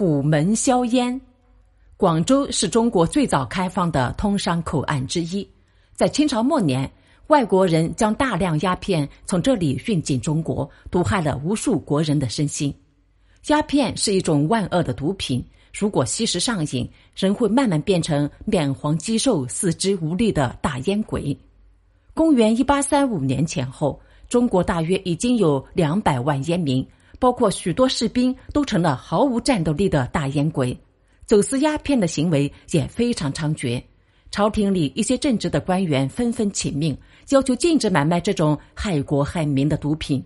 [0.00, 1.20] 虎门销烟。
[1.98, 5.46] 广州是中国最早开放的通商口岸之一，
[5.92, 6.90] 在清朝末年，
[7.26, 12.74] 外国人将大量鸦片从这里运进中国，毒害了无数国人的身心。
[13.48, 21.36] 鸦片是一种万恶的毒品，如果吸食上瘾，人会慢慢变成面黄肌瘦、四肢无力的大烟鬼。
[22.14, 26.88] 公元一八三五年前后，中国大约已经有两百万烟民，
[27.20, 30.76] 包括许多士兵，都成了毫无战斗力的大烟鬼。
[31.26, 33.80] 走私鸦片的行为也非常猖獗，
[34.32, 40.24] 朝廷里一些正直的官员纷纷请命，要求禁止买卖这种害国害民的毒品。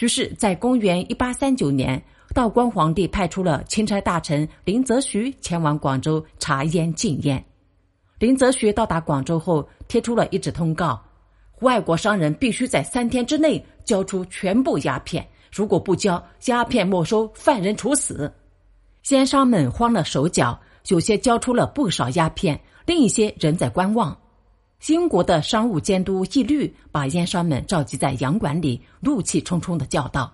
[0.00, 2.02] 于是，在公元一八三九年，
[2.34, 7.42] 道光皇帝派出了钦差大臣林则徐前往广州查烟禁烟。
[8.18, 11.00] 林则徐到达广州后，贴出了一纸通告：
[11.60, 18.28] 外国商人必须在三天之内交出全部鸦片，如果不交，鸦片没收，犯人处死。
[19.04, 20.58] 奸商们慌了手脚，
[20.88, 24.16] 有些交出了不少鸦片，另一些仍在观望。
[24.88, 30.32] 英国的商务监督义律把烟商们召集在洋馆里，怒气冲冲的叫道：“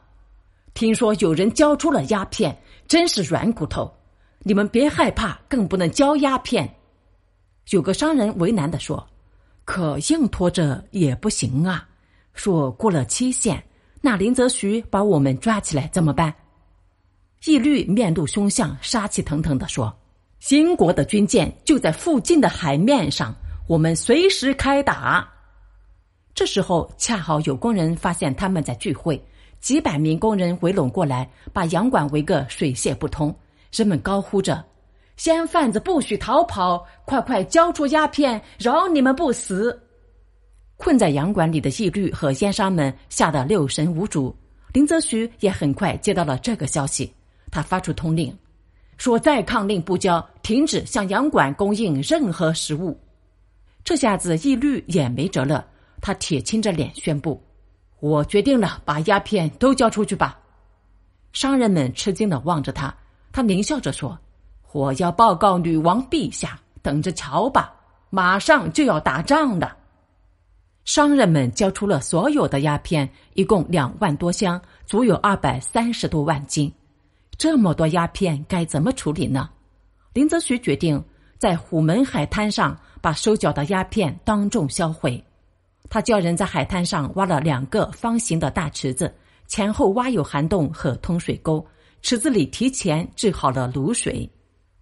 [0.73, 3.93] 听说有人交出了鸦片，真是软骨头！
[4.39, 6.67] 你们别害怕，更不能交鸦片。”
[7.73, 9.07] 有个商人为难的说
[9.67, 11.87] ：“可硬拖着也不行啊！
[12.33, 13.63] 说过了期限，
[14.01, 16.35] 那林则徐把我们抓起来怎么办？”
[17.47, 19.95] 义律面露凶相，杀气腾腾的说
[20.41, 23.35] ：“新国的军舰就在附近的海面上，
[23.67, 25.27] 我们随时开打。”
[26.35, 29.23] 这时候，恰好有工人发现他们在聚会，
[29.59, 33.35] 几百名工人围拢过来，把洋馆围个水泄不通。
[33.73, 34.65] 人们高呼着
[35.27, 39.79] ：“烟贩子不许逃跑，快快交出鸦片，饶你们不死！”
[40.81, 44.35] 困在洋馆里的义律和烟商们吓得六神无主。
[44.73, 47.13] 林则徐也很快接到了这个消息。
[47.51, 48.35] 他发出通令，
[48.97, 52.99] 说再抗令不交，停止向洋馆供应任何食物。
[53.85, 55.67] 这下子义律也没辙了，
[56.01, 57.43] 他铁青着脸宣布
[58.01, 60.39] ：“我决定了，把鸦片都交出去吧。”
[61.35, 62.95] 商人们吃惊的望着他，
[63.33, 64.19] 他狞笑着说
[64.73, 67.75] ：“我要报告女王陛下，等着瞧吧，
[68.09, 69.77] 马上就要打仗了。”
[70.85, 76.73] 商人们交出了所有的鸦片，一共两万多箱，足有二百三十多万斤。
[77.37, 79.49] 这么多鸦片该怎么处理呢？
[80.13, 81.03] 林则徐决定
[81.39, 85.23] 在虎门海滩上把收缴的鸦片当众销毁。
[85.89, 89.13] 他叫人在海滩上挖了两个方形的大池子，
[89.47, 91.65] 前后挖有涵洞和通水沟，
[92.03, 94.29] 池子里提前制好了卤水。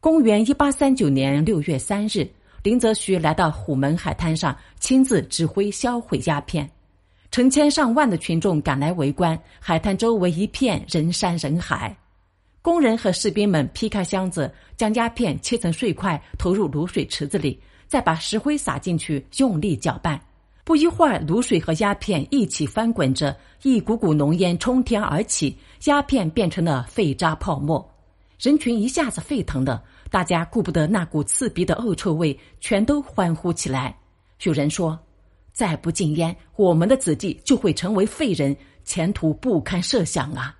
[0.00, 2.28] 公元一八三九年六月三日，
[2.62, 6.68] 林则徐来到虎门海滩上，亲自指挥销毁鸦片。
[7.30, 11.96] 成千上万的群众赶来围观，海滩周围一片人山人海。
[12.62, 20.20] 工人和士兵们劈开箱子，将鸦片切成碎块，投入卤水池子里，再把石灰撒进去，用力搅拌。
[20.64, 27.88] 不一会儿，卤水和鸦片一起翻滚着，一股股浓烟冲天而起，鸦片变成了废渣泡沫。
[28.38, 33.98] 人群一下子沸腾了，大家顾不得那股刺鼻的恶臭味，全都欢呼起来。
[34.44, 34.96] 有人说
[35.52, 40.56] ：“再不禁烟，我们的子弟就会成为废人，前途不堪设想啊！”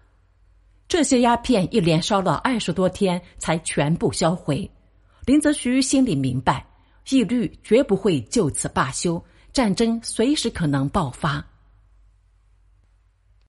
[0.89, 4.69] 这些鸦片一连烧了二十多天，才全部销毁。
[5.25, 6.67] 林则徐心里明白，
[7.11, 9.23] 义律绝不会就此罢休，
[9.53, 11.47] 战争随时可能爆发。